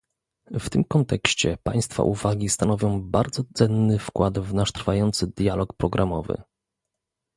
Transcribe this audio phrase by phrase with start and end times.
[0.59, 6.41] W tym kontekście Państwa uwagi stanowią bardzo cenny wkład w nasz trwający dialog programowy